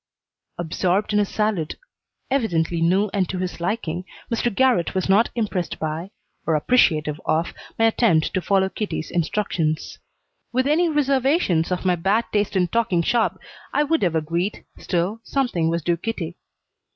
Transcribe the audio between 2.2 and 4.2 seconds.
evidently new and to his liking,